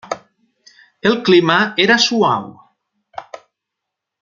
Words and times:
El 1.09 1.17
clima 1.27 1.59
era 1.85 1.99
suau. 2.07 2.49